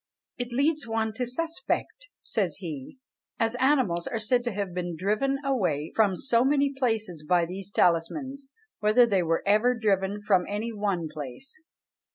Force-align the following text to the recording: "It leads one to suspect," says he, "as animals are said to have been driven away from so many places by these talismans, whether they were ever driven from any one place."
"It 0.39 0.51
leads 0.51 0.87
one 0.87 1.13
to 1.17 1.27
suspect," 1.27 2.07
says 2.23 2.55
he, 2.55 2.97
"as 3.39 3.53
animals 3.57 4.07
are 4.07 4.17
said 4.17 4.43
to 4.45 4.51
have 4.51 4.73
been 4.73 4.95
driven 4.97 5.37
away 5.45 5.91
from 5.95 6.17
so 6.17 6.43
many 6.43 6.73
places 6.73 7.23
by 7.23 7.45
these 7.45 7.69
talismans, 7.69 8.49
whether 8.79 9.05
they 9.05 9.21
were 9.21 9.43
ever 9.45 9.75
driven 9.77 10.19
from 10.19 10.47
any 10.49 10.73
one 10.73 11.07
place." 11.07 11.65